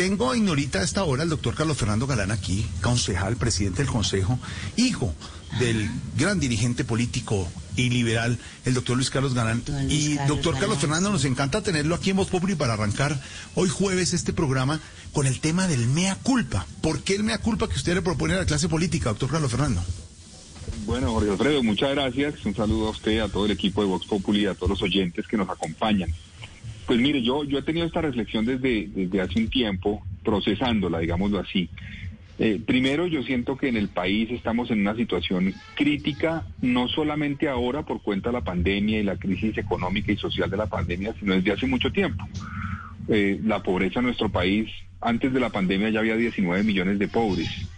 [0.00, 3.92] tengo a Ignorita a esta hora el doctor Carlos Fernando Galán aquí, concejal, presidente del
[3.92, 4.38] Consejo,
[4.78, 5.12] hijo
[5.58, 9.62] del gran dirigente político y liberal, el doctor Luis Carlos Galán.
[9.90, 13.20] y doctor Carlos Fernando, nos encanta tenerlo aquí en Voz Populi para arrancar
[13.54, 14.80] hoy jueves este programa
[15.12, 16.64] con el tema del mea culpa.
[16.80, 19.50] ¿Por qué el mea culpa que usted le propone a la clase política, doctor Carlos
[19.50, 19.84] Fernando?
[20.86, 22.46] Bueno, Jorge Alfredo, muchas gracias.
[22.46, 24.82] Un saludo a usted, a todo el equipo de Vox Populi y a todos los
[24.82, 26.10] oyentes que nos acompañan.
[26.90, 31.38] Pues mire, yo, yo he tenido esta reflexión desde, desde hace un tiempo, procesándola, digámoslo
[31.38, 31.70] así.
[32.36, 37.48] Eh, primero, yo siento que en el país estamos en una situación crítica, no solamente
[37.48, 41.14] ahora por cuenta de la pandemia y la crisis económica y social de la pandemia,
[41.20, 42.26] sino desde hace mucho tiempo.
[43.06, 44.68] Eh, la pobreza en nuestro país,
[45.00, 47.68] antes de la pandemia ya había 19 millones de pobres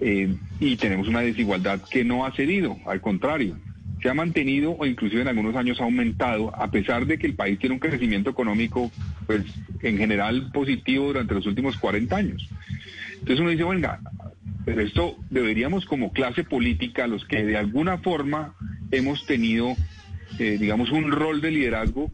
[0.00, 3.56] eh, y tenemos una desigualdad que no ha cedido, al contrario,
[4.02, 7.34] se ha mantenido o inclusive en algunos años ha aumentado, a pesar de que el
[7.34, 8.90] país tiene un crecimiento económico,
[9.26, 9.42] pues
[9.80, 12.48] en general positivo durante los últimos 40 años.
[13.12, 14.00] Entonces uno dice, venga,
[14.64, 18.54] pero esto deberíamos como clase política, los que de alguna forma
[18.90, 19.76] hemos tenido,
[20.38, 22.10] eh, digamos, un rol de liderazgo,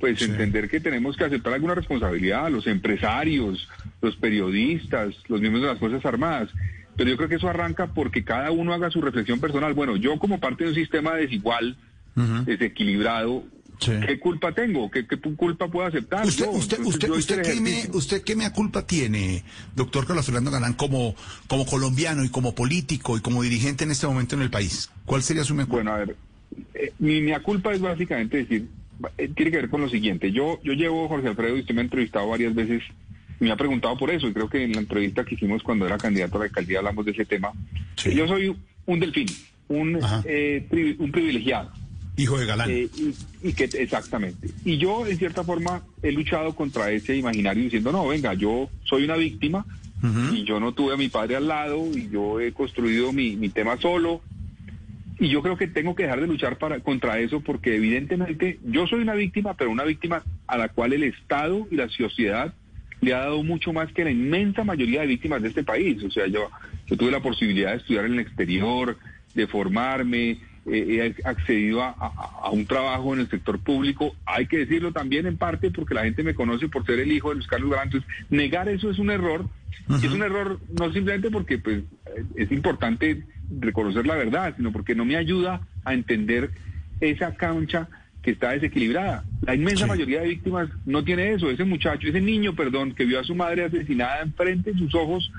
[0.00, 3.68] pues entender que tenemos que aceptar alguna responsabilidad, los empresarios,
[4.00, 6.50] los periodistas, los miembros de las Fuerzas Armadas.
[6.98, 9.72] Pero yo creo que eso arranca porque cada uno haga su reflexión personal.
[9.72, 11.76] Bueno, yo como parte de un sistema desigual,
[12.44, 13.44] desequilibrado,
[13.78, 14.90] ¿qué culpa tengo?
[14.90, 16.26] ¿Qué, culpa puedo aceptar?
[16.26, 19.44] ¿Usted, usted, usted, usted, qué me, usted qué me culpa tiene,
[19.76, 21.14] doctor Carlos Fernando Galán, como,
[21.46, 24.90] como colombiano y como político y como dirigente en este momento en el país?
[25.06, 25.76] ¿Cuál sería su mea culpa?
[25.76, 26.16] Bueno, a ver,
[26.74, 28.66] eh, mi mea culpa es básicamente decir,
[29.18, 30.32] eh, tiene que ver con lo siguiente.
[30.32, 32.82] Yo, yo llevo, Jorge Alfredo, y usted me ha entrevistado varias veces
[33.40, 35.98] me ha preguntado por eso y creo que en la entrevista que hicimos cuando era
[35.98, 37.52] candidato a la alcaldía hablamos de ese tema.
[37.96, 39.26] Yo soy un delfín,
[39.68, 41.70] un, eh, un privilegiado.
[42.16, 42.68] Hijo de galán.
[42.70, 42.88] Eh,
[43.44, 44.48] y, que exactamente.
[44.64, 49.04] Y yo en cierta forma he luchado contra ese imaginario diciendo, no, venga, yo soy
[49.04, 49.64] una víctima
[50.32, 53.48] y yo no tuve a mi padre al lado y yo he construido mi, mi
[53.48, 54.20] tema solo.
[55.20, 58.86] Y yo creo que tengo que dejar de luchar para, contra eso porque evidentemente yo
[58.86, 62.52] soy una víctima, pero una víctima a la cual el Estado y la sociedad
[63.00, 66.02] le ha dado mucho más que la inmensa mayoría de víctimas de este país.
[66.02, 66.50] O sea, yo,
[66.86, 68.98] yo tuve la posibilidad de estudiar en el exterior,
[69.34, 70.38] de formarme,
[70.70, 74.14] he accedido a, un trabajo en el sector público.
[74.26, 77.30] Hay que decirlo también en parte porque la gente me conoce por ser el hijo
[77.30, 77.90] de Luis Carlos Galán.
[78.30, 79.48] negar eso es un error.
[79.88, 81.82] Es un error no simplemente porque pues,
[82.34, 83.24] es importante
[83.58, 86.50] reconocer la verdad, sino porque no me ayuda a entender
[87.00, 87.88] esa cancha
[88.22, 89.24] que está desequilibrada.
[89.42, 91.50] La inmensa mayoría de víctimas no tiene eso.
[91.50, 95.30] Ese muchacho, ese niño, perdón, que vio a su madre asesinada enfrente de sus ojos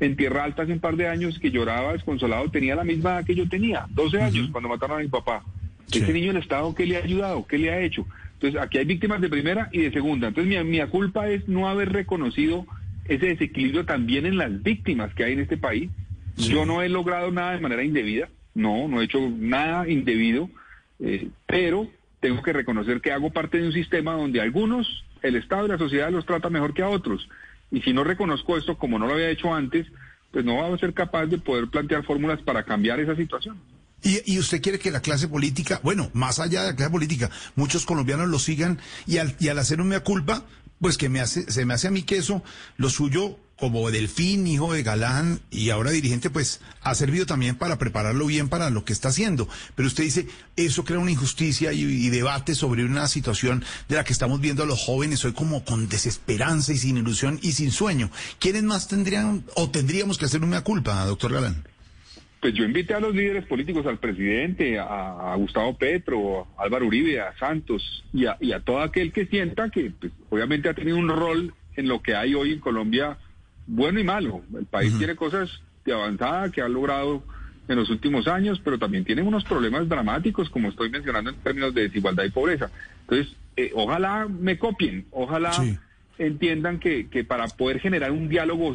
[0.00, 3.24] en Tierra Alta hace un par de años, que lloraba desconsolado, tenía la misma edad
[3.24, 5.44] que yo tenía, 12 años, cuando mataron a mi papá.
[5.90, 7.46] Ese niño, el Estado, ¿qué le ha ayudado?
[7.46, 8.06] ¿Qué le ha hecho?
[8.34, 10.28] Entonces, aquí hay víctimas de primera y de segunda.
[10.28, 12.66] Entonces, mi, mi culpa es no haber reconocido
[13.06, 15.90] ese desequilibrio también en las víctimas que hay en este país.
[16.36, 20.48] Yo no he logrado nada de manera indebida, no, no he hecho nada indebido,
[21.00, 21.88] eh, pero
[22.20, 25.78] tengo que reconocer que hago parte de un sistema donde algunos, el Estado y la
[25.78, 27.28] sociedad los trata mejor que a otros.
[27.70, 29.86] Y si no reconozco esto como no lo había hecho antes,
[30.30, 33.58] pues no va a ser capaz de poder plantear fórmulas para cambiar esa situación.
[34.02, 37.84] Y, usted quiere que la clase política, bueno, más allá de la clase política, muchos
[37.84, 40.44] colombianos lo sigan y al, y al hacer un mea culpa,
[40.80, 42.44] pues que me hace, se me hace a mí que eso,
[42.76, 47.76] lo suyo como Delfín, hijo de Galán y ahora dirigente, pues ha servido también para
[47.76, 49.48] prepararlo bien para lo que está haciendo.
[49.74, 50.26] Pero usted dice,
[50.56, 54.66] eso crea una injusticia y, debate sobre una situación de la que estamos viendo a
[54.66, 58.10] los jóvenes hoy como con desesperanza y sin ilusión y sin sueño.
[58.38, 61.64] ¿Quiénes más tendrían o tendríamos que hacer una culpa, doctor Galán?
[62.40, 67.20] Pues yo invité a los líderes políticos, al presidente, a, Gustavo Petro, a Álvaro Uribe,
[67.20, 71.54] a Santos y a, todo aquel que sienta que pues, obviamente ha tenido un rol
[71.74, 73.18] en lo que hay hoy en Colombia
[73.68, 74.42] bueno y malo.
[74.56, 75.50] El país tiene cosas
[75.84, 77.22] de avanzada que ha logrado
[77.68, 81.74] en los últimos años, pero también tiene unos problemas dramáticos, como estoy mencionando en términos
[81.74, 82.70] de desigualdad y pobreza.
[83.02, 85.52] Entonces, eh, ojalá me copien, ojalá
[86.18, 88.74] entiendan que, que para poder generar un diálogo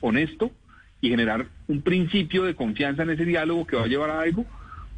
[0.00, 0.52] honesto
[1.00, 4.44] y generar un principio de confianza en ese diálogo que va a llevar a algo,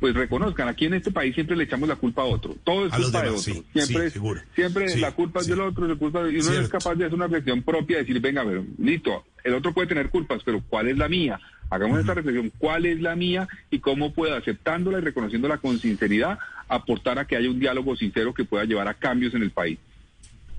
[0.00, 2.92] pues reconozcan, aquí en este país siempre le echamos la culpa a otro, todo es
[2.92, 4.10] culpa de otro, siempre,
[4.54, 5.86] siempre la culpa es del otro,
[6.30, 9.72] y uno es capaz de hacer una reflexión propia, decir, venga, pero listo, el otro
[9.72, 11.38] puede tener culpas, pero ¿cuál es la mía?
[11.70, 13.46] Hagamos esta reflexión, ¿cuál es la mía?
[13.70, 16.38] Y cómo puedo, aceptándola y reconociéndola con sinceridad,
[16.68, 19.78] aportar a que haya un diálogo sincero que pueda llevar a cambios en el país.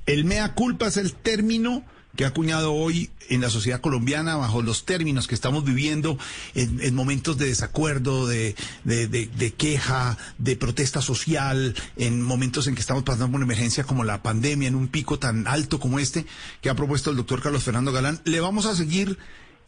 [0.06, 1.84] El mea culpa es el término
[2.15, 6.18] que ha acuñado hoy en la sociedad colombiana bajo los términos que estamos viviendo,
[6.56, 13.04] en, momentos de desacuerdo, de, de, queja, de protesta social, en momentos en que estamos
[13.04, 16.25] pasando por una emergencia como la pandemia, en un pico tan alto como este
[16.62, 18.21] que ha propuesto el doctor Carlos Fernando Galán.
[18.24, 19.18] Le vamos a seguir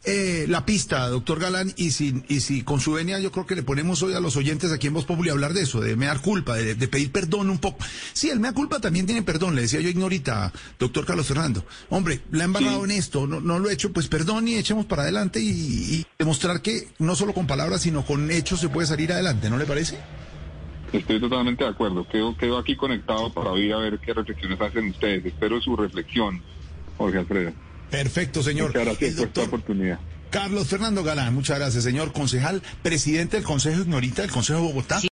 [0.02, 3.54] eh, la pista, doctor Galán, y si, y si con su venia yo creo que
[3.54, 6.22] le ponemos hoy a los oyentes aquí en Voz Populi hablar de eso, de dar
[6.22, 7.84] culpa, de, pedir perdón un poco.
[8.14, 11.66] Sí, el mea culpa también tiene perdón, le decía yo ignorita, doctor Carlos Fernando.
[11.90, 14.86] Hombre, le han embarrado en esto, no, no lo he hecho, pues perdón y echemos
[14.86, 19.12] para adelante y, demostrar que no solo con palabras, sino con hechos se puede salir
[19.12, 19.98] adelante, ¿no le parece?
[20.94, 22.08] Estoy totalmente de acuerdo.
[22.08, 25.24] Quedo, quedo aquí conectado para oír a ver qué reflexiones hacen ustedes.
[25.26, 26.42] Espero su reflexión,
[26.96, 27.52] Jorge Alfredo.
[27.90, 28.68] Perfecto, señor.
[28.68, 29.98] Muchas gracias por esta oportunidad.
[30.30, 35.00] Carlos Fernando Galán, muchas gracias, señor concejal, presidente del Consejo Ignorita del Consejo de Bogotá.